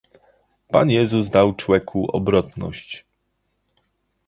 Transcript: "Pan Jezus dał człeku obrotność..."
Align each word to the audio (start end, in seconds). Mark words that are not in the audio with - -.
"Pan 0.69 0.89
Jezus 0.89 1.29
dał 1.29 1.55
człeku 1.55 2.05
obrotność..." 2.11 3.05